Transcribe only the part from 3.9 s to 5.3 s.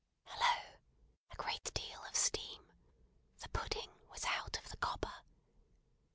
was out of the copper.